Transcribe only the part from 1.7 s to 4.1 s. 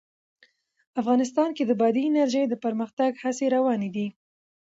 بادي انرژي د پرمختګ هڅې روانې دي.